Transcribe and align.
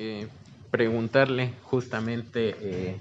eh, 0.00 0.28
preguntarle 0.70 1.54
justamente, 1.62 2.54
eh, 2.60 3.00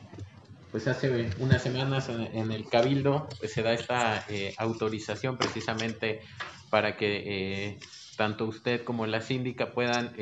pues 0.72 0.88
hace 0.88 1.30
unas 1.38 1.62
semanas 1.62 2.10
en, 2.10 2.52
el 2.52 2.68
Cabildo 2.68 3.28
pues 3.40 3.54
se 3.54 3.62
da 3.62 3.74
esta 3.74 4.26
eh, 4.28 4.56
autorización 4.58 5.38
precisamente 5.38 6.22
para 6.72 6.98
que 6.98 7.78
tanto 8.18 8.46
usted 8.46 8.84
como 8.84 9.06
la 9.06 9.22
síndica 9.22 9.74
puedan 9.74 10.14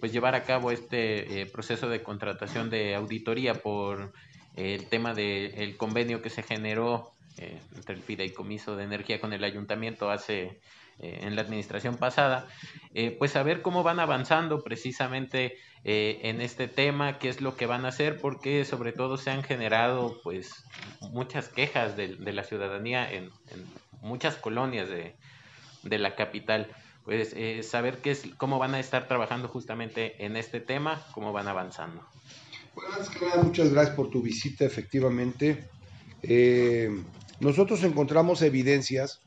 pues 0.00 0.12
llevar 0.12 0.34
a 0.34 0.42
cabo 0.42 0.72
este 0.72 1.46
proceso 1.52 1.88
de 1.88 2.02
contratación 2.02 2.68
de 2.68 2.96
auditoría 2.96 3.54
por 3.54 4.12
el 4.56 4.88
tema 4.88 5.14
del 5.14 5.76
convenio 5.76 6.20
que 6.20 6.30
se 6.30 6.42
generó 6.42 7.13
entre 7.36 7.94
el 7.94 8.02
fideicomiso 8.02 8.76
de 8.76 8.84
energía 8.84 9.20
con 9.20 9.32
el 9.32 9.44
ayuntamiento 9.44 10.10
hace 10.10 10.60
eh, 11.00 11.20
en 11.22 11.34
la 11.34 11.42
administración 11.42 11.96
pasada, 11.96 12.46
eh, 12.94 13.16
pues 13.18 13.34
a 13.34 13.42
ver 13.42 13.62
cómo 13.62 13.82
van 13.82 13.98
avanzando 13.98 14.62
precisamente 14.62 15.56
eh, 15.82 16.20
en 16.22 16.40
este 16.40 16.68
tema, 16.68 17.18
qué 17.18 17.28
es 17.28 17.40
lo 17.40 17.56
que 17.56 17.66
van 17.66 17.84
a 17.84 17.88
hacer, 17.88 18.20
porque 18.20 18.64
sobre 18.64 18.92
todo 18.92 19.16
se 19.16 19.30
han 19.30 19.42
generado 19.42 20.20
pues 20.22 20.64
muchas 21.10 21.48
quejas 21.48 21.96
de, 21.96 22.16
la 22.32 22.44
ciudadanía 22.44 23.10
en, 23.12 23.30
muchas 24.02 24.36
colonias 24.36 24.88
de, 24.88 25.98
la 25.98 26.14
capital. 26.14 26.68
Pues 27.04 27.34
saber 27.66 27.98
qué 27.98 28.12
es, 28.12 28.22
cómo 28.38 28.58
van 28.58 28.74
a 28.74 28.80
estar 28.80 29.08
trabajando 29.08 29.48
justamente 29.48 30.24
en 30.24 30.36
este 30.36 30.60
tema, 30.60 31.04
cómo 31.12 31.32
van 31.32 31.48
avanzando. 31.48 32.06
Bueno, 32.74 33.42
muchas 33.42 33.70
gracias 33.72 33.96
por 33.96 34.10
tu 34.10 34.22
visita, 34.22 34.64
efectivamente. 34.64 35.68
Nosotros 37.40 37.82
encontramos 37.84 38.42
evidencias 38.42 39.20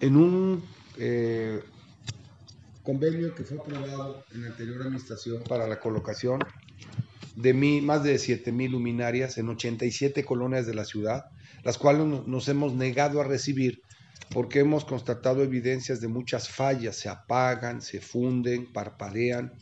en 0.00 0.16
un 0.16 0.64
eh, 0.98 1.60
convenio 2.82 3.34
que 3.34 3.44
fue 3.44 3.58
aprobado 3.58 4.24
en 4.34 4.42
la 4.42 4.48
anterior 4.48 4.82
administración 4.82 5.42
para 5.48 5.66
la 5.66 5.80
colocación 5.80 6.40
de 7.36 7.54
más 7.54 8.02
de 8.02 8.16
7.000 8.16 8.70
luminarias 8.70 9.38
en 9.38 9.48
87 9.48 10.24
colonias 10.24 10.66
de 10.66 10.74
la 10.74 10.84
ciudad, 10.84 11.26
las 11.64 11.78
cuales 11.78 12.06
nos 12.26 12.48
hemos 12.48 12.74
negado 12.74 13.20
a 13.20 13.24
recibir 13.24 13.82
porque 14.30 14.60
hemos 14.60 14.84
constatado 14.84 15.42
evidencias 15.42 16.00
de 16.00 16.08
muchas 16.08 16.48
fallas, 16.48 16.96
se 16.96 17.08
apagan, 17.08 17.82
se 17.82 18.00
funden, 18.00 18.72
parpadean 18.72 19.52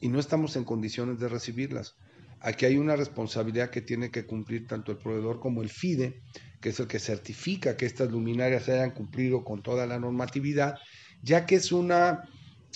y 0.00 0.08
no 0.08 0.18
estamos 0.18 0.56
en 0.56 0.64
condiciones 0.64 1.18
de 1.18 1.28
recibirlas. 1.28 1.96
Aquí 2.40 2.66
hay 2.66 2.76
una 2.76 2.96
responsabilidad 2.96 3.70
que 3.70 3.82
tiene 3.82 4.10
que 4.10 4.26
cumplir 4.26 4.66
tanto 4.66 4.90
el 4.90 4.98
proveedor 4.98 5.38
como 5.38 5.62
el 5.62 5.68
FIDE, 5.68 6.20
que 6.62 6.70
es 6.70 6.80
el 6.80 6.86
que 6.86 7.00
certifica 7.00 7.76
que 7.76 7.84
estas 7.84 8.10
luminarias 8.10 8.68
hayan 8.68 8.92
cumplido 8.92 9.44
con 9.44 9.62
toda 9.62 9.84
la 9.84 9.98
normatividad, 9.98 10.76
ya 11.20 11.44
que 11.44 11.56
es 11.56 11.72
un 11.72 11.92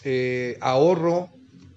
eh, 0.05 0.59
ahorro 0.61 1.31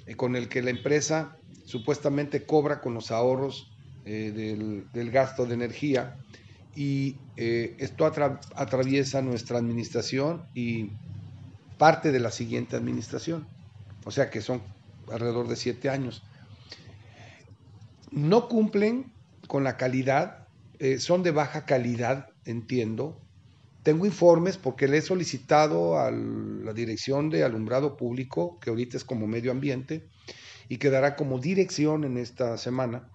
eh, 0.07 0.15
con 0.15 0.35
el 0.35 0.49
que 0.49 0.63
la 0.63 0.71
empresa 0.71 1.37
supuestamente 1.65 2.45
cobra 2.45 2.81
con 2.81 2.95
los 2.95 3.11
ahorros 3.11 3.71
eh, 4.05 4.31
del, 4.91 5.11
gasto 5.11 5.45
de 5.45 5.53
energía 5.53 6.17
y 6.75 7.15
esto 7.35 8.05
atraviesa 8.05 9.21
nuestra 9.21 9.57
administración 9.57 10.45
y 10.53 10.91
parte 11.77 12.11
de 12.11 12.19
la 12.19 12.31
siguiente 12.31 12.75
administración, 12.75 13.47
o 14.05 14.11
sea 14.11 14.29
que 14.29 14.41
son 14.41 14.61
alrededor 15.11 15.47
de 15.47 15.55
siete 15.55 15.89
años. 15.89 16.23
No 18.11 18.47
cumplen 18.47 19.11
con 19.47 19.63
la 19.63 19.77
calidad 19.77 20.48
eh, 20.79 20.99
son 20.99 21.23
de 21.23 21.31
baja 21.31 21.65
calidad, 21.65 22.29
entiendo. 22.45 23.21
Tengo 23.83 24.05
informes 24.05 24.57
porque 24.57 24.87
le 24.87 24.97
he 24.97 25.01
solicitado 25.01 25.99
a 25.99 26.09
la 26.11 26.73
Dirección 26.73 27.29
de 27.29 27.43
Alumbrado 27.43 27.97
Público, 27.97 28.59
que 28.59 28.69
ahorita 28.69 28.97
es 28.97 29.03
como 29.03 29.27
medio 29.27 29.51
ambiente, 29.51 30.07
y 30.69 30.77
quedará 30.77 31.15
como 31.15 31.39
dirección 31.39 32.03
en 32.03 32.17
esta 32.17 32.57
semana. 32.57 33.09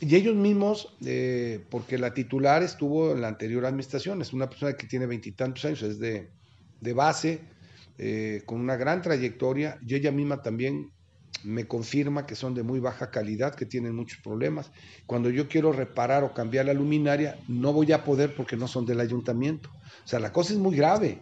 Y 0.00 0.14
ellos 0.14 0.34
mismos, 0.34 0.96
eh, 1.04 1.64
porque 1.70 1.98
la 1.98 2.14
titular 2.14 2.62
estuvo 2.62 3.12
en 3.12 3.20
la 3.20 3.28
anterior 3.28 3.66
administración, 3.66 4.22
es 4.22 4.32
una 4.32 4.48
persona 4.48 4.74
que 4.74 4.86
tiene 4.86 5.06
veintitantos 5.06 5.64
años, 5.64 5.82
es 5.82 5.98
de, 5.98 6.30
base, 6.94 7.40
eh, 7.98 8.42
con 8.46 8.60
una 8.60 8.76
gran 8.76 9.02
trayectoria, 9.02 9.78
y 9.86 9.94
ella 9.94 10.10
misma 10.10 10.42
también 10.42 10.90
me 11.44 11.66
confirma 11.66 12.26
que 12.26 12.34
son 12.34 12.54
de 12.54 12.62
muy 12.62 12.80
baja 12.80 13.10
calidad, 13.10 13.54
que 13.54 13.66
tienen 13.66 13.94
muchos 13.94 14.20
problemas. 14.20 14.70
Cuando 15.06 15.30
yo 15.30 15.48
quiero 15.48 15.72
reparar 15.72 16.24
o 16.24 16.34
cambiar 16.34 16.66
la 16.66 16.74
luminaria, 16.74 17.38
no 17.48 17.72
voy 17.72 17.92
a 17.92 18.04
poder 18.04 18.34
porque 18.34 18.56
no 18.56 18.68
son 18.68 18.86
del 18.86 19.00
ayuntamiento. 19.00 19.70
O 20.04 20.08
sea, 20.08 20.20
la 20.20 20.32
cosa 20.32 20.52
es 20.52 20.58
muy 20.58 20.76
grave. 20.76 21.20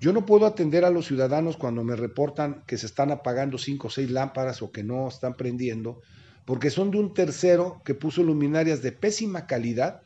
Yo 0.00 0.12
no 0.12 0.26
puedo 0.26 0.46
atender 0.46 0.84
a 0.84 0.90
los 0.90 1.06
ciudadanos 1.06 1.56
cuando 1.56 1.82
me 1.82 1.96
reportan 1.96 2.64
que 2.66 2.76
se 2.76 2.86
están 2.86 3.10
apagando 3.10 3.56
cinco 3.56 3.88
o 3.88 3.90
seis 3.90 4.10
lámparas 4.10 4.60
o 4.62 4.70
que 4.70 4.82
no 4.82 5.08
están 5.08 5.34
prendiendo, 5.34 6.02
porque 6.44 6.70
son 6.70 6.90
de 6.90 6.98
un 6.98 7.14
tercero 7.14 7.80
que 7.84 7.94
puso 7.94 8.22
luminarias 8.22 8.82
de 8.82 8.92
pésima 8.92 9.46
calidad 9.46 10.02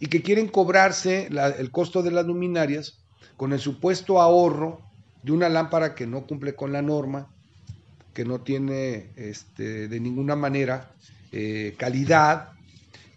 y 0.00 0.06
que 0.06 0.22
quieren 0.22 0.48
cobrarse 0.48 1.28
el 1.58 1.70
costo 1.70 2.02
de 2.02 2.10
las 2.10 2.26
luminarias 2.26 3.04
con 3.36 3.52
el 3.52 3.58
supuesto 3.58 4.20
ahorro 4.20 4.80
de 5.22 5.32
una 5.32 5.48
lámpara 5.48 5.94
que 5.94 6.06
no 6.06 6.26
cumple 6.26 6.54
con 6.54 6.72
la 6.72 6.82
norma 6.82 7.35
que 8.16 8.24
no 8.24 8.40
tiene 8.40 9.10
este, 9.16 9.88
de 9.88 10.00
ninguna 10.00 10.34
manera 10.36 10.90
eh, 11.32 11.74
calidad, 11.76 12.52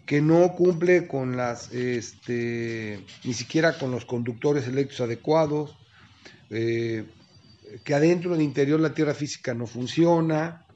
que 0.04 0.20
no 0.20 0.52
cumple 0.52 1.08
con 1.08 1.38
las, 1.38 1.72
este, 1.72 3.02
ni 3.24 3.32
siquiera 3.32 3.78
con 3.78 3.92
los 3.92 4.04
conductores 4.04 4.68
eléctricos 4.68 5.06
adecuados, 5.06 5.78
eh, 6.50 7.06
que 7.82 7.94
adentro 7.94 8.32
del 8.32 8.42
interior 8.42 8.78
la 8.78 8.92
tierra 8.92 9.14
física 9.14 9.54
no 9.54 9.66
funciona, 9.66 10.66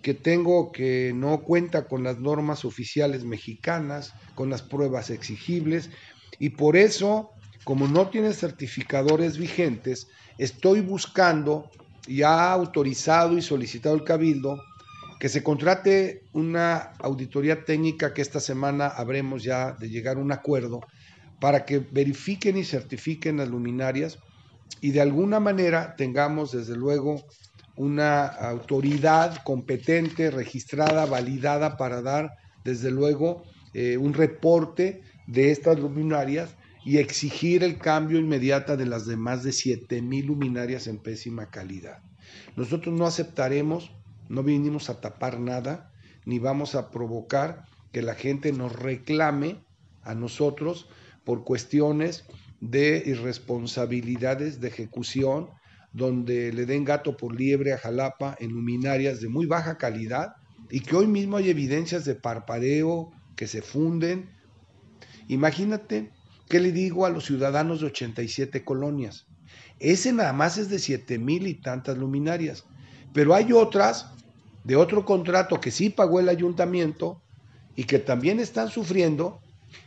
que 0.00 0.14
tengo 0.14 0.72
que 0.72 1.12
no 1.14 1.42
cuenta 1.42 1.88
con 1.88 2.02
las 2.02 2.18
normas 2.20 2.64
oficiales 2.64 3.24
mexicanas, 3.24 4.14
con 4.34 4.48
las 4.48 4.62
pruebas 4.62 5.10
exigibles, 5.10 5.90
y 6.38 6.48
por 6.50 6.78
eso, 6.78 7.32
como 7.64 7.86
no 7.86 8.08
tiene 8.08 8.32
certificadores 8.32 9.36
vigentes, 9.36 10.08
estoy 10.38 10.80
buscando 10.80 11.70
y 12.08 12.22
ha 12.22 12.52
autorizado 12.52 13.36
y 13.36 13.42
solicitado 13.42 13.94
el 13.94 14.02
Cabildo 14.02 14.62
que 15.20 15.28
se 15.28 15.42
contrate 15.42 16.22
una 16.32 16.92
auditoría 17.00 17.64
técnica 17.64 18.14
que 18.14 18.22
esta 18.22 18.40
semana 18.40 18.86
habremos 18.86 19.42
ya 19.42 19.72
de 19.72 19.90
llegar 19.90 20.16
a 20.16 20.20
un 20.20 20.32
acuerdo 20.32 20.80
para 21.40 21.64
que 21.64 21.80
verifiquen 21.80 22.56
y 22.56 22.64
certifiquen 22.64 23.36
las 23.36 23.48
luminarias 23.48 24.18
y 24.80 24.92
de 24.92 25.00
alguna 25.00 25.38
manera 25.38 25.94
tengamos 25.96 26.52
desde 26.52 26.76
luego 26.76 27.22
una 27.76 28.26
autoridad 28.26 29.36
competente, 29.44 30.30
registrada, 30.30 31.04
validada 31.06 31.76
para 31.76 32.00
dar 32.00 32.30
desde 32.64 32.90
luego 32.90 33.42
eh, 33.74 33.96
un 33.98 34.14
reporte 34.14 35.02
de 35.26 35.50
estas 35.50 35.78
luminarias 35.78 36.56
y 36.84 36.98
exigir 36.98 37.64
el 37.64 37.78
cambio 37.78 38.18
inmediato 38.18 38.76
de 38.76 38.86
las 38.86 39.06
demás 39.06 39.42
de 39.42 39.50
7.000 39.50 40.24
luminarias 40.24 40.86
en 40.86 40.98
pésima 40.98 41.50
calidad. 41.50 42.02
Nosotros 42.56 42.94
no 42.94 43.06
aceptaremos, 43.06 43.92
no 44.28 44.42
vinimos 44.42 44.90
a 44.90 45.00
tapar 45.00 45.40
nada, 45.40 45.92
ni 46.24 46.38
vamos 46.38 46.74
a 46.74 46.90
provocar 46.90 47.64
que 47.92 48.02
la 48.02 48.14
gente 48.14 48.52
nos 48.52 48.72
reclame 48.72 49.64
a 50.02 50.14
nosotros 50.14 50.88
por 51.24 51.44
cuestiones 51.44 52.24
de 52.60 53.02
irresponsabilidades 53.06 54.60
de 54.60 54.68
ejecución, 54.68 55.50
donde 55.92 56.52
le 56.52 56.66
den 56.66 56.84
gato 56.84 57.16
por 57.16 57.38
liebre 57.38 57.72
a 57.72 57.78
Jalapa 57.78 58.36
en 58.40 58.50
luminarias 58.50 59.20
de 59.20 59.28
muy 59.28 59.46
baja 59.46 59.78
calidad 59.78 60.36
y 60.70 60.80
que 60.80 60.96
hoy 60.96 61.06
mismo 61.06 61.36
hay 61.36 61.50
evidencias 61.50 62.04
de 62.04 62.14
parpadeo 62.14 63.10
que 63.36 63.46
se 63.46 63.62
funden. 63.62 64.28
Imagínate 65.28 66.10
¿Qué 66.48 66.60
le 66.60 66.72
digo 66.72 67.04
a 67.04 67.10
los 67.10 67.26
ciudadanos 67.26 67.80
de 67.80 67.86
87 67.86 68.64
colonias? 68.64 69.26
Ese 69.80 70.12
nada 70.12 70.32
más 70.32 70.58
es 70.58 70.68
de 70.68 70.78
7 70.78 71.18
mil 71.18 71.46
y 71.46 71.54
tantas 71.54 71.98
luminarias. 71.98 72.64
Pero 73.12 73.34
hay 73.34 73.52
otras 73.52 74.06
de 74.64 74.76
otro 74.76 75.04
contrato 75.04 75.60
que 75.60 75.70
sí 75.70 75.90
pagó 75.90 76.20
el 76.20 76.28
ayuntamiento 76.28 77.22
y 77.76 77.84
que 77.84 77.98
también 77.98 78.40
están 78.40 78.70
sufriendo 78.70 79.40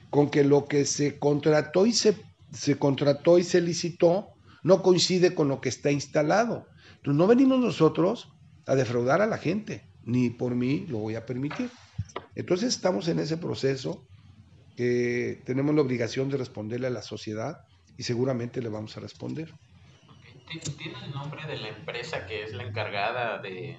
con 0.09 0.29
que 0.29 0.43
lo 0.43 0.65
que 0.65 0.85
se 0.85 1.17
contrató 1.17 1.85
y 1.85 1.93
se, 1.93 2.15
se 2.51 2.77
contrató 2.77 3.37
y 3.39 3.43
se 3.43 3.61
licitó 3.61 4.27
no 4.63 4.83
coincide 4.83 5.33
con 5.33 5.47
lo 5.47 5.61
que 5.61 5.69
está 5.69 5.91
instalado. 5.91 6.67
Entonces 6.97 7.17
no 7.17 7.27
venimos 7.27 7.59
nosotros 7.59 8.29
a 8.67 8.75
defraudar 8.75 9.21
a 9.21 9.27
la 9.27 9.37
gente, 9.37 9.83
ni 10.03 10.29
por 10.29 10.55
mí 10.55 10.85
lo 10.87 10.99
voy 10.99 11.15
a 11.15 11.25
permitir. 11.25 11.69
Entonces 12.35 12.75
estamos 12.75 13.07
en 13.07 13.19
ese 13.19 13.37
proceso 13.37 14.05
tenemos 14.75 15.75
la 15.75 15.81
obligación 15.81 16.29
de 16.29 16.37
responderle 16.37 16.87
a 16.87 16.91
la 16.91 17.01
sociedad 17.01 17.65
y 17.97 18.03
seguramente 18.03 18.61
le 18.61 18.69
vamos 18.69 18.97
a 18.97 18.99
responder. 18.99 19.53
¿Tiene 20.77 20.97
el 21.05 21.11
nombre 21.11 21.45
de 21.47 21.57
la 21.57 21.69
empresa 21.69 22.25
que 22.25 22.43
es 22.43 22.53
la 22.53 22.63
encargada 22.63 23.41
de, 23.41 23.77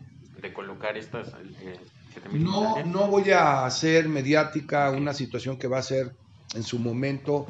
colocar 0.54 0.96
estas... 0.96 1.28
Eh, 1.60 1.78
no, 2.32 2.82
no 2.84 3.08
voy 3.08 3.30
a 3.30 3.64
hacer 3.64 4.08
mediática 4.08 4.90
una 4.90 5.12
situación 5.12 5.58
que 5.58 5.66
va 5.66 5.78
a 5.78 5.82
ser 5.82 6.14
en 6.54 6.62
su 6.62 6.78
momento 6.78 7.46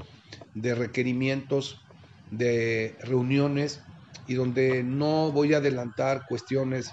de 0.55 0.75
requerimientos, 0.75 1.81
de 2.31 2.97
reuniones 3.01 3.83
y 4.27 4.35
donde 4.35 4.83
no 4.83 5.31
voy 5.33 5.55
a 5.55 5.59
adelantar 5.59 6.27
cuestiones 6.29 6.93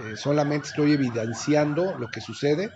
eh, 0.00 0.16
solamente 0.16 0.68
estoy 0.68 0.92
evidenciando 0.92 1.96
lo 1.98 2.08
que 2.08 2.20
sucede. 2.20 2.70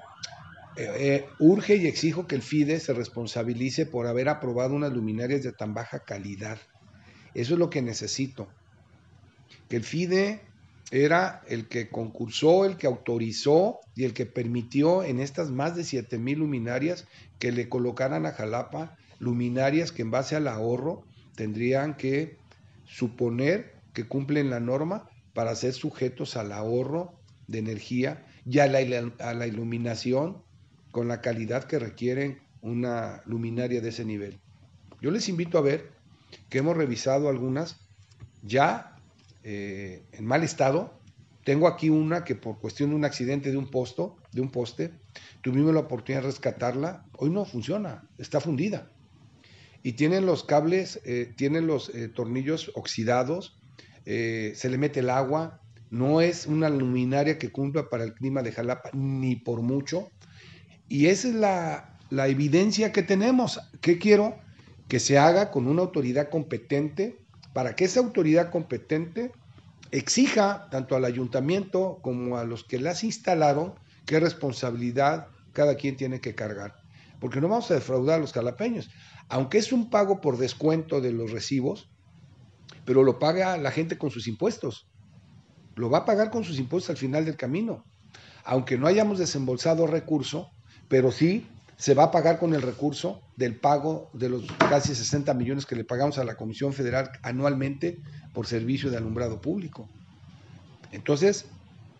Eh, 0.80 1.26
urge 1.40 1.76
y 1.76 1.88
exijo 1.88 2.28
que 2.28 2.36
el 2.36 2.42
FIDE 2.42 2.78
se 2.78 2.94
responsabilice 2.94 3.84
por 3.84 4.06
haber 4.06 4.28
aprobado 4.28 4.74
unas 4.74 4.92
luminarias 4.92 5.42
de 5.42 5.52
tan 5.52 5.74
baja 5.74 6.04
calidad. 6.04 6.58
Eso 7.34 7.54
es 7.54 7.58
lo 7.58 7.68
que 7.68 7.82
necesito. 7.82 8.48
Que 9.68 9.76
el 9.76 9.84
FIDE 9.84 10.40
era 10.90 11.42
el 11.48 11.66
que 11.68 11.88
concursó, 11.88 12.64
el 12.64 12.76
que 12.76 12.86
autorizó 12.86 13.80
y 13.94 14.04
el 14.04 14.14
que 14.14 14.24
permitió 14.24 15.02
en 15.02 15.20
estas 15.20 15.50
más 15.50 15.74
de 15.76 15.84
7 15.84 16.16
mil 16.18 16.38
luminarias 16.38 17.06
que 17.38 17.52
le 17.52 17.68
colocaran 17.68 18.24
a 18.24 18.32
Jalapa 18.32 18.96
luminarias 19.18 19.92
que 19.92 20.02
en 20.02 20.10
base 20.10 20.36
al 20.36 20.48
ahorro 20.48 21.04
tendrían 21.34 21.96
que 21.96 22.38
suponer 22.84 23.74
que 23.92 24.06
cumplen 24.06 24.48
la 24.48 24.60
norma 24.60 25.08
para 25.34 25.54
ser 25.54 25.72
sujetos 25.72 26.36
al 26.36 26.52
ahorro 26.52 27.12
de 27.46 27.58
energía 27.58 28.24
y 28.46 28.60
a 28.60 28.66
la, 28.66 29.46
iluminación 29.46 30.42
con 30.98 31.06
la 31.06 31.20
calidad 31.20 31.62
que 31.62 31.78
requieren 31.78 32.40
una 32.60 33.22
luminaria 33.24 33.80
de 33.80 33.90
ese 33.90 34.04
nivel. 34.04 34.40
Yo 35.00 35.12
les 35.12 35.28
invito 35.28 35.56
a 35.56 35.60
ver 35.60 35.92
que 36.48 36.58
hemos 36.58 36.76
revisado 36.76 37.28
algunas 37.28 37.76
ya 38.42 38.96
eh, 39.44 40.02
en 40.10 40.26
mal 40.26 40.42
estado. 40.42 40.98
Tengo 41.44 41.68
aquí 41.68 41.88
una 41.88 42.24
que 42.24 42.34
por 42.34 42.58
cuestión 42.58 42.90
de 42.90 42.96
un 42.96 43.04
accidente 43.04 43.52
de 43.52 43.56
un 43.56 43.70
posto, 43.70 44.16
de 44.32 44.40
un 44.40 44.50
poste, 44.50 44.90
tuvimos 45.40 45.72
la 45.72 45.82
oportunidad 45.82 46.22
de 46.22 46.30
rescatarla. 46.30 47.06
Hoy 47.16 47.30
no 47.30 47.44
funciona, 47.44 48.08
está 48.18 48.40
fundida. 48.40 48.90
Y 49.84 49.92
tienen 49.92 50.26
los 50.26 50.42
cables, 50.42 51.00
eh, 51.04 51.32
tienen 51.36 51.68
los 51.68 51.94
eh, 51.94 52.08
tornillos 52.08 52.72
oxidados, 52.74 53.56
eh, 54.04 54.50
se 54.56 54.68
le 54.68 54.78
mete 54.78 54.98
el 54.98 55.10
agua, 55.10 55.60
no 55.90 56.20
es 56.20 56.48
una 56.48 56.68
luminaria 56.68 57.38
que 57.38 57.52
cumpla 57.52 57.88
para 57.88 58.02
el 58.02 58.14
clima 58.14 58.42
de 58.42 58.50
Jalapa, 58.50 58.90
ni 58.94 59.36
por 59.36 59.62
mucho. 59.62 60.10
Y 60.88 61.06
esa 61.06 61.28
es 61.28 61.34
la, 61.34 61.98
la 62.10 62.28
evidencia 62.28 62.92
que 62.92 63.02
tenemos. 63.02 63.60
¿Qué 63.80 63.98
quiero? 63.98 64.38
Que 64.88 65.00
se 65.00 65.18
haga 65.18 65.50
con 65.50 65.66
una 65.66 65.82
autoridad 65.82 66.30
competente 66.30 67.18
para 67.52 67.74
que 67.74 67.84
esa 67.84 68.00
autoridad 68.00 68.50
competente 68.50 69.32
exija 69.90 70.68
tanto 70.70 70.96
al 70.96 71.04
ayuntamiento 71.04 71.98
como 72.02 72.36
a 72.36 72.44
los 72.44 72.64
que 72.64 72.78
las 72.78 73.04
instalaron 73.04 73.74
qué 74.06 74.20
responsabilidad 74.20 75.28
cada 75.52 75.76
quien 75.76 75.96
tiene 75.96 76.20
que 76.20 76.34
cargar. 76.34 76.76
Porque 77.20 77.40
no 77.40 77.48
vamos 77.48 77.70
a 77.70 77.74
defraudar 77.74 78.18
a 78.18 78.20
los 78.20 78.32
jalapeños. 78.32 78.90
Aunque 79.28 79.58
es 79.58 79.72
un 79.72 79.90
pago 79.90 80.20
por 80.20 80.38
descuento 80.38 81.00
de 81.00 81.12
los 81.12 81.32
recibos, 81.32 81.90
pero 82.84 83.02
lo 83.02 83.18
paga 83.18 83.56
la 83.58 83.70
gente 83.70 83.98
con 83.98 84.10
sus 84.10 84.28
impuestos. 84.28 84.88
Lo 85.74 85.90
va 85.90 85.98
a 85.98 86.04
pagar 86.04 86.30
con 86.30 86.44
sus 86.44 86.58
impuestos 86.58 86.90
al 86.90 86.96
final 86.96 87.24
del 87.24 87.36
camino. 87.36 87.84
Aunque 88.44 88.78
no 88.78 88.86
hayamos 88.86 89.18
desembolsado 89.18 89.86
recurso, 89.86 90.50
pero 90.88 91.12
sí 91.12 91.46
se 91.76 91.94
va 91.94 92.04
a 92.04 92.10
pagar 92.10 92.38
con 92.38 92.54
el 92.54 92.62
recurso 92.62 93.20
del 93.36 93.60
pago 93.60 94.10
de 94.14 94.28
los 94.28 94.46
casi 94.58 94.94
60 94.94 95.32
millones 95.34 95.64
que 95.64 95.76
le 95.76 95.84
pagamos 95.84 96.18
a 96.18 96.24
la 96.24 96.34
Comisión 96.34 96.72
Federal 96.72 97.10
anualmente 97.22 97.98
por 98.34 98.46
servicio 98.46 98.90
de 98.90 98.96
alumbrado 98.96 99.40
público. 99.40 99.88
Entonces, 100.90 101.46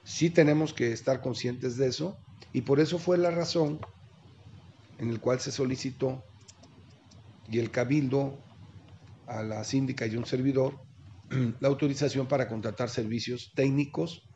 sí 0.04 0.30
tenemos 0.30 0.72
que 0.72 0.92
estar 0.92 1.20
conscientes 1.20 1.76
de 1.76 1.88
eso 1.88 2.18
y 2.52 2.62
por 2.62 2.80
eso 2.80 2.98
fue 2.98 3.18
la 3.18 3.30
razón 3.30 3.78
en 4.98 5.10
el 5.10 5.20
cual 5.20 5.38
se 5.38 5.52
solicitó 5.52 6.24
y 7.46 7.58
el 7.60 7.70
Cabildo 7.70 8.38
a 9.26 9.42
la 9.42 9.62
síndica 9.62 10.06
y 10.06 10.16
un 10.16 10.26
servidor 10.26 10.74
la 11.60 11.68
autorización 11.68 12.26
para 12.26 12.48
contratar 12.48 12.88
servicios 12.88 13.52
técnicos, 13.54 14.28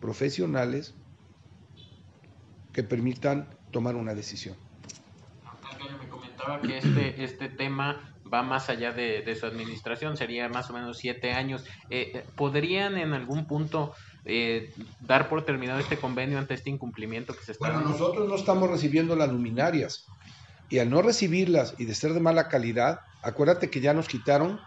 profesionales, 0.00 0.94
que 2.72 2.82
permitan 2.82 3.59
tomar 3.70 3.96
una 3.96 4.14
decisión. 4.14 4.56
Me 6.00 6.08
comentaba 6.08 6.60
que 6.60 6.78
este, 6.78 7.24
este 7.24 7.48
tema 7.48 8.10
va 8.32 8.42
más 8.42 8.68
allá 8.68 8.92
de, 8.92 9.36
su 9.38 9.46
administración, 9.46 10.16
sería 10.16 10.48
más 10.48 10.70
o 10.70 10.72
menos 10.72 10.98
siete 10.98 11.32
años. 11.32 11.64
Eh, 11.90 12.12
eh, 12.14 12.24
¿Podrían 12.36 12.96
en 12.96 13.12
algún 13.12 13.46
punto 13.46 13.92
eh, 14.24 14.72
dar 15.00 15.28
por 15.28 15.44
terminado 15.44 15.80
este 15.80 15.96
convenio 15.96 16.38
ante 16.38 16.54
este 16.54 16.70
incumplimiento 16.70 17.34
que 17.34 17.44
se 17.44 17.52
está 17.52 17.70
Bueno, 17.70 17.90
nosotros 17.90 18.28
no 18.28 18.36
estamos 18.36 18.70
recibiendo 18.70 19.16
las 19.16 19.30
luminarias 19.30 20.06
y 20.68 20.78
al 20.78 20.90
no 20.90 21.02
recibirlas 21.02 21.74
y 21.78 21.84
de 21.84 21.94
ser 21.94 22.12
de 22.12 22.20
mala 22.20 22.48
calidad, 22.48 23.00
acuérdate 23.22 23.70
que 23.70 23.80
ya 23.80 23.92
nos 23.92 24.06
quitaron 24.06 24.60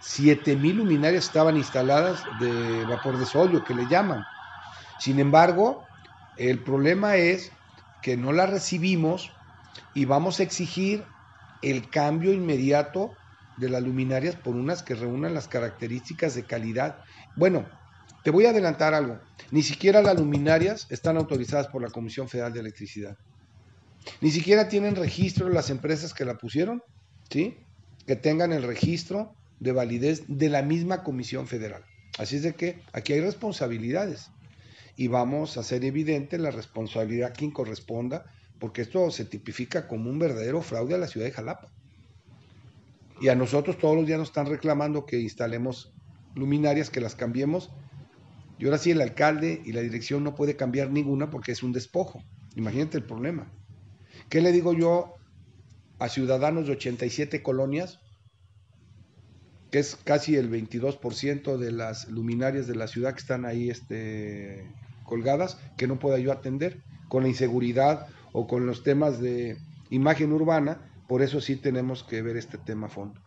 7000 0.00 0.76
luminarias 0.76 1.24
estaban 1.24 1.56
instaladas 1.56 2.22
de 2.40 2.84
vapor 2.84 3.18
de 3.18 3.26
sodio, 3.26 3.64
que 3.64 3.74
le 3.74 3.86
llaman. 3.86 4.24
Sin 4.98 5.20
embargo, 5.20 5.84
el 6.36 6.58
problema 6.58 7.16
es 7.16 7.52
que 8.02 8.16
no 8.16 8.32
las 8.32 8.50
recibimos 8.50 9.30
y 9.94 10.04
vamos 10.04 10.40
a 10.40 10.42
exigir 10.42 11.04
el 11.62 11.88
cambio 11.88 12.32
inmediato 12.32 13.14
de 13.56 13.68
las 13.68 13.82
luminarias 13.82 14.34
por 14.34 14.56
unas 14.56 14.82
que 14.82 14.94
reúnan 14.94 15.34
las 15.34 15.48
características 15.48 16.34
de 16.34 16.44
calidad. 16.44 16.98
Bueno, 17.36 17.66
te 18.24 18.30
voy 18.30 18.46
a 18.46 18.50
adelantar 18.50 18.94
algo. 18.94 19.20
Ni 19.50 19.62
siquiera 19.62 20.02
las 20.02 20.18
luminarias 20.18 20.86
están 20.90 21.16
autorizadas 21.16 21.68
por 21.68 21.82
la 21.82 21.90
Comisión 21.90 22.28
Federal 22.28 22.52
de 22.52 22.60
Electricidad. 22.60 23.16
Ni 24.20 24.30
siquiera 24.30 24.68
tienen 24.68 24.96
registro 24.96 25.48
las 25.48 25.70
empresas 25.70 26.12
que 26.12 26.24
la 26.24 26.38
pusieron, 26.38 26.82
¿sí? 27.30 27.56
Que 28.06 28.16
tengan 28.16 28.52
el 28.52 28.64
registro 28.64 29.36
de 29.60 29.72
validez 29.72 30.24
de 30.26 30.48
la 30.48 30.62
misma 30.62 31.04
Comisión 31.04 31.46
Federal. 31.46 31.84
Así 32.18 32.36
es 32.36 32.42
de 32.42 32.54
que 32.54 32.82
aquí 32.92 33.12
hay 33.12 33.20
responsabilidades 33.20 34.31
y 34.96 35.08
vamos 35.08 35.56
a 35.56 35.60
hacer 35.60 35.84
evidente 35.84 36.38
la 36.38 36.50
responsabilidad 36.50 37.30
a 37.30 37.32
quien 37.32 37.50
corresponda, 37.50 38.26
porque 38.58 38.82
esto 38.82 39.10
se 39.10 39.24
tipifica 39.24 39.88
como 39.88 40.10
un 40.10 40.18
verdadero 40.18 40.62
fraude 40.62 40.94
a 40.94 40.98
la 40.98 41.08
ciudad 41.08 41.26
de 41.26 41.32
Jalapa. 41.32 41.68
Y 43.20 43.28
a 43.28 43.34
nosotros 43.34 43.78
todos 43.78 43.96
los 43.96 44.06
días 44.06 44.18
nos 44.18 44.28
están 44.28 44.46
reclamando 44.46 45.06
que 45.06 45.20
instalemos 45.20 45.92
luminarias, 46.34 46.90
que 46.90 47.00
las 47.00 47.14
cambiemos. 47.14 47.70
Y 48.58 48.64
ahora 48.64 48.78
sí 48.78 48.90
el 48.90 49.00
alcalde 49.00 49.62
y 49.64 49.72
la 49.72 49.80
dirección 49.80 50.24
no 50.24 50.34
puede 50.34 50.56
cambiar 50.56 50.90
ninguna 50.90 51.30
porque 51.30 51.52
es 51.52 51.62
un 51.62 51.72
despojo. 51.72 52.22
Imagínate 52.56 52.98
el 52.98 53.04
problema. 53.04 53.50
¿Qué 54.28 54.40
le 54.40 54.52
digo 54.52 54.72
yo 54.72 55.14
a 55.98 56.08
ciudadanos 56.08 56.66
de 56.66 56.72
87 56.72 57.42
colonias, 57.42 58.00
que 59.70 59.78
es 59.78 59.96
casi 59.96 60.36
el 60.36 60.50
22% 60.50 61.56
de 61.56 61.72
las 61.72 62.08
luminarias 62.08 62.66
de 62.66 62.74
la 62.74 62.88
ciudad 62.88 63.14
que 63.14 63.20
están 63.20 63.44
ahí 63.44 63.70
este, 63.70 64.66
colgadas, 65.12 65.60
que 65.76 65.86
no 65.86 65.98
pueda 65.98 66.18
yo 66.18 66.32
atender 66.32 66.80
con 67.08 67.24
la 67.24 67.28
inseguridad 67.28 68.06
o 68.32 68.46
con 68.46 68.64
los 68.66 68.82
temas 68.82 69.20
de 69.20 69.58
imagen 69.90 70.32
urbana? 70.32 70.90
Por 71.06 71.20
eso 71.20 71.42
sí 71.42 71.56
tenemos 71.56 72.02
que 72.02 72.22
ver 72.22 72.38
este 72.38 72.56
tema 72.56 72.86
a 72.86 72.88
fondo. 72.88 73.20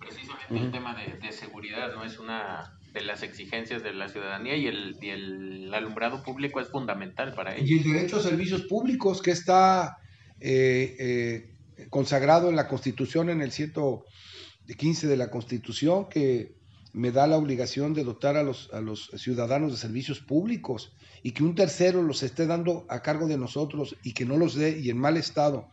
Precisamente 0.00 0.66
el 0.66 0.72
tema 0.72 0.96
de, 0.96 1.32
seguridad 1.32 1.92
no 1.94 2.02
es 2.02 2.18
una 2.18 2.78
de 2.94 3.02
las 3.02 3.22
exigencias 3.22 3.82
de 3.82 3.92
la 3.92 4.08
ciudadanía 4.08 4.56
y 4.56 4.68
el, 4.68 5.70
alumbrado 5.74 6.22
público 6.22 6.60
es 6.60 6.68
fundamental 6.68 7.34
para 7.34 7.54
ello. 7.54 7.66
Y 7.66 7.80
el 7.80 7.92
derecho 7.92 8.16
a 8.16 8.20
servicios 8.22 8.62
públicos 8.62 9.20
que 9.20 9.32
está 9.32 9.98
eh, 10.40 10.96
eh, 10.98 11.86
consagrado 11.90 12.48
en 12.48 12.56
la 12.56 12.68
Constitución, 12.68 13.28
en 13.28 13.42
el 13.42 13.52
115 13.52 15.08
de 15.08 15.16
la 15.18 15.30
Constitución, 15.30 16.08
que 16.08 16.57
me 16.92 17.10
da 17.12 17.26
la 17.26 17.36
obligación 17.36 17.94
de 17.94 18.04
dotar 18.04 18.36
a 18.36 18.42
los, 18.42 18.72
a 18.72 18.80
los 18.80 19.10
ciudadanos 19.16 19.72
de 19.72 19.78
servicios 19.78 20.20
públicos 20.20 20.92
y 21.22 21.32
que 21.32 21.44
un 21.44 21.54
tercero 21.54 22.02
los 22.02 22.22
esté 22.22 22.46
dando 22.46 22.86
a 22.88 23.00
cargo 23.00 23.26
de 23.26 23.36
nosotros 23.36 23.96
y 24.02 24.12
que 24.12 24.24
no 24.24 24.36
los 24.36 24.54
dé 24.54 24.78
y 24.78 24.90
en 24.90 24.98
mal 24.98 25.16
estado 25.16 25.68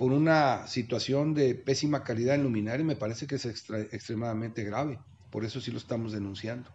por 0.00 0.12
una 0.12 0.66
situación 0.66 1.34
de 1.34 1.54
pésima 1.54 2.02
calidad 2.02 2.34
en 2.34 2.42
luminaria, 2.42 2.82
me 2.86 2.96
parece 2.96 3.26
que 3.26 3.34
es 3.34 3.44
extremadamente 3.44 4.64
grave. 4.64 4.98
Por 5.30 5.44
eso 5.44 5.60
sí 5.60 5.70
lo 5.70 5.76
estamos 5.76 6.12
denunciando. 6.12 6.70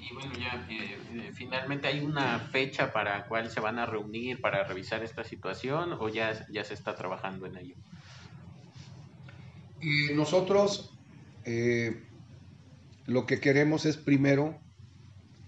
Y, 0.00 0.14
bueno, 0.14 0.32
ya 0.34 0.64
eh, 0.70 0.96
eh, 1.12 1.32
finalmente 1.34 1.88
hay 1.88 1.98
una 2.04 2.38
fecha 2.38 2.92
para 2.92 3.26
cuál 3.26 3.50
se 3.50 3.58
van 3.58 3.80
a 3.80 3.86
reunir 3.86 4.40
para 4.40 4.62
revisar 4.62 5.02
esta 5.02 5.24
situación 5.24 5.94
o 5.98 6.08
ya, 6.08 6.46
ya 6.52 6.62
se 6.62 6.74
está 6.74 6.94
trabajando 6.94 7.46
en 7.46 7.56
ello. 7.56 7.74
Y 9.80 10.14
nosotros 10.14 10.93
eh, 11.44 12.02
lo 13.06 13.26
que 13.26 13.40
queremos 13.40 13.86
es 13.86 13.96
primero 13.96 14.58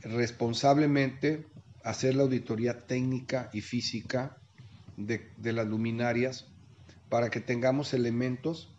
responsablemente 0.02 1.46
hacer 1.84 2.14
la 2.14 2.24
auditoría 2.24 2.86
técnica 2.86 3.50
y 3.52 3.60
física 3.60 4.36
de, 4.96 5.30
las 5.52 5.66
luminarias 5.66 6.46
para 7.08 7.30
que 7.30 7.40
tengamos 7.40 7.94
elementos 7.94 8.72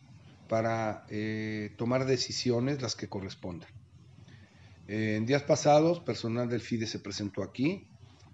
para 0.48 1.06
eh, 1.10 1.74
tomar 1.78 2.06
decisiones 2.06 2.82
las 2.82 2.96
que 2.96 3.08
correspondan. 3.08 3.70
en 4.88 5.26
días 5.26 5.44
pasados, 5.44 6.00
personal 6.00 6.48
del 6.50 6.62
FIDE 6.62 6.88
se 6.88 7.00
presentó 7.00 7.44
aquí 7.44 7.88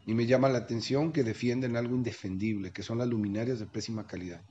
y 0.06 0.14
me 0.14 0.26
llama 0.26 0.50
la 0.50 0.60
atención 0.60 1.12
que 1.12 1.24
defienden 1.24 1.78
algo 1.78 1.96
indefendible, 1.96 2.72
que 2.72 2.84
son 2.84 2.98
las 2.98 3.08
luminarias 3.08 3.60
de 3.60 3.66
pésima 3.66 4.06
calidad. 4.06 4.42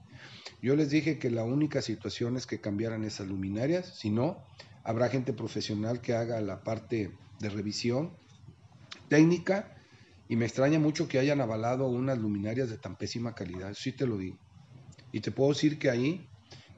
Yo 0.60 0.76
les 0.76 0.90
dije 0.90 1.18
que 1.18 1.30
la 1.30 1.44
única 1.44 1.82
situación 1.82 2.36
es 2.36 2.46
que 2.46 2.60
cambiaran 2.60 3.04
esas 3.04 3.26
luminarias, 3.26 3.98
si 3.98 4.10
no, 4.10 4.44
habrá 4.84 5.08
gente 5.08 5.32
profesional 5.32 6.00
que 6.00 6.14
haga 6.14 6.40
la 6.40 6.62
parte 6.62 7.10
de 7.40 7.48
revisión 7.48 8.12
técnica 9.08 9.76
y 10.28 10.36
me 10.36 10.46
extraña 10.46 10.78
mucho 10.78 11.08
que 11.08 11.18
hayan 11.18 11.40
avalado 11.40 11.88
unas 11.88 12.18
luminarias 12.18 12.70
de 12.70 12.78
tan 12.78 12.96
pésima 12.96 13.34
calidad, 13.34 13.74
sí 13.74 13.92
te 13.92 14.06
lo 14.06 14.16
digo. 14.16 14.38
Y 15.12 15.20
te 15.20 15.30
puedo 15.30 15.52
decir 15.52 15.78
que 15.78 15.90
ahí, 15.90 16.26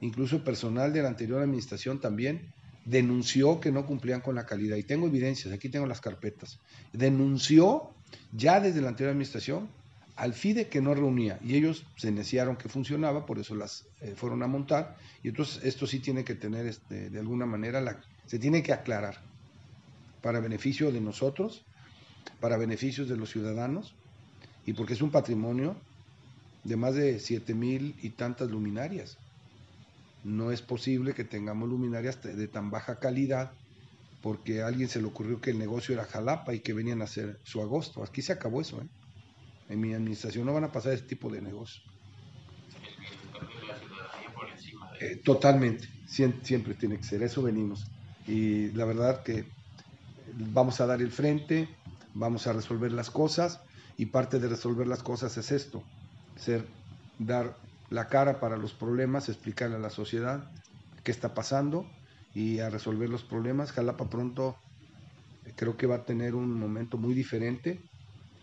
incluso 0.01 0.43
personal 0.43 0.91
de 0.91 1.01
la 1.01 1.07
anterior 1.07 1.41
administración 1.41 2.01
también 2.01 2.53
denunció 2.83 3.59
que 3.59 3.71
no 3.71 3.85
cumplían 3.85 4.21
con 4.21 4.35
la 4.35 4.45
calidad. 4.45 4.77
Y 4.77 4.83
tengo 4.83 5.07
evidencias, 5.07 5.53
aquí 5.53 5.69
tengo 5.69 5.87
las 5.87 6.01
carpetas. 6.01 6.59
Denunció 6.93 7.93
ya 8.31 8.59
desde 8.59 8.81
la 8.81 8.89
anterior 8.89 9.11
administración 9.11 9.69
al 10.15 10.33
FIDE 10.33 10.67
que 10.67 10.81
no 10.81 10.93
reunía 10.93 11.39
y 11.43 11.55
ellos 11.55 11.85
se 11.97 12.09
iniciaron 12.09 12.55
que 12.55 12.69
funcionaba, 12.69 13.25
por 13.25 13.39
eso 13.39 13.55
las 13.55 13.85
eh, 14.01 14.13
fueron 14.15 14.43
a 14.43 14.47
montar 14.47 14.95
y 15.23 15.29
entonces 15.29 15.63
esto 15.63 15.87
sí 15.87 15.99
tiene 15.99 16.23
que 16.23 16.35
tener 16.35 16.65
este, 16.65 17.09
de 17.09 17.19
alguna 17.19 17.45
manera, 17.45 17.81
la, 17.81 18.01
se 18.25 18.39
tiene 18.39 18.63
que 18.63 18.73
aclarar 18.73 19.21
para 20.21 20.39
beneficio 20.39 20.91
de 20.91 21.01
nosotros, 21.01 21.65
para 22.39 22.57
beneficios 22.57 23.09
de 23.09 23.17
los 23.17 23.29
ciudadanos 23.29 23.93
y 24.65 24.73
porque 24.73 24.93
es 24.93 25.01
un 25.01 25.11
patrimonio 25.11 25.75
de 26.63 26.75
más 26.77 26.95
de 26.95 27.19
siete 27.19 27.53
mil 27.53 27.95
y 28.01 28.11
tantas 28.11 28.49
luminarias. 28.49 29.17
No 30.23 30.51
es 30.51 30.61
posible 30.61 31.13
que 31.13 31.23
tengamos 31.23 31.69
luminarias 31.69 32.23
de 32.23 32.47
tan 32.47 32.71
baja 32.71 32.99
calidad 32.99 33.51
porque 34.23 34.63
a 34.63 34.67
alguien 34.67 34.89
se 34.89 34.99
le 34.99 35.07
ocurrió 35.07 35.39
que 35.39 35.51
el 35.51 35.59
negocio 35.59 35.93
era 35.93 36.05
Jalapa 36.05 36.55
y 36.55 36.61
que 36.61 36.73
venían 36.73 37.01
a 37.01 37.05
hacer 37.05 37.39
su 37.43 37.61
agosto. 37.61 38.03
Aquí 38.03 38.23
se 38.23 38.33
acabó 38.33 38.61
eso, 38.61 38.81
¿eh? 38.81 38.87
En 39.69 39.79
mi 39.79 39.93
administración 39.93 40.45
no 40.45 40.53
van 40.53 40.65
a 40.65 40.71
pasar 40.71 40.93
ese 40.93 41.03
tipo 41.03 41.29
de 41.29 41.41
negocios. 41.41 41.83
Eh, 45.01 45.21
totalmente, 45.23 45.87
siempre, 46.07 46.73
tiene 46.73 46.97
que 46.97 47.03
ser, 47.03 47.23
eso 47.23 47.41
venimos. 47.41 47.85
Y 48.27 48.71
la 48.71 48.85
verdad 48.85 49.23
que 49.23 49.45
vamos 50.33 50.79
a 50.81 50.85
dar 50.85 51.01
el 51.01 51.11
frente, 51.11 51.67
vamos 52.13 52.47
a 52.47 52.53
resolver 52.53 52.91
las 52.91 53.09
cosas 53.09 53.61
y 53.97 54.07
parte 54.07 54.39
de 54.39 54.47
resolver 54.47 54.87
las 54.87 55.03
cosas 55.03 55.37
es 55.37 55.51
esto, 55.51 55.83
ser, 56.37 56.65
dar 57.19 57.57
la 57.89 58.07
cara 58.07 58.39
para 58.39 58.57
los 58.57 58.73
problemas, 58.73 59.29
explicarle 59.29 59.75
a 59.75 59.79
la 59.79 59.89
sociedad 59.89 60.49
qué 61.03 61.11
está 61.11 61.33
pasando 61.33 61.85
y 62.33 62.59
a 62.59 62.69
resolver 62.69 63.09
los 63.09 63.23
problemas. 63.23 63.71
Jalapa 63.71 64.09
pronto 64.09 64.55
creo 65.55 65.77
que 65.77 65.87
va 65.87 65.95
a 65.95 66.05
tener 66.05 66.35
un 66.35 66.57
momento 66.59 66.97
muy 66.97 67.13
diferente 67.13 67.81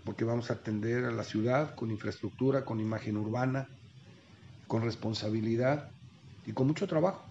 porque 0.04 0.24
vamos 0.24 0.50
a 0.50 0.54
atender 0.54 1.04
a 1.04 1.10
la 1.10 1.24
ciudad 1.24 1.74
con 1.74 1.90
infraestructura, 1.90 2.64
con 2.64 2.80
imagen 2.80 3.16
urbana, 3.16 3.68
con 4.66 4.82
responsabilidad 4.82 5.90
y 6.46 6.52
con 6.52 6.66
mucho 6.66 6.86
trabajo. 6.86 7.24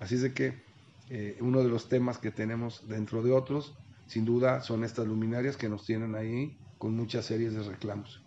Así 0.00 0.16
es 0.16 0.32
que 0.32 0.62
eh, 1.10 1.36
uno 1.40 1.62
de 1.62 1.68
los 1.68 1.88
temas 1.88 2.18
que 2.18 2.30
tenemos 2.30 2.88
dentro 2.88 3.22
de 3.22 3.32
otros, 3.32 3.74
sin 4.06 4.24
duda, 4.24 4.62
son 4.62 4.84
estas 4.84 5.06
luminarias 5.06 5.56
que 5.56 5.68
nos 5.68 5.84
tienen 5.84 6.14
ahí 6.14 6.56
con 6.78 6.96
muchas 6.96 7.26
series 7.26 7.54
de 7.54 7.62
reclamos. 7.62 8.22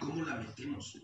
¿cómo 0.00 0.24
la 0.24 0.36
metemos? 0.36 0.98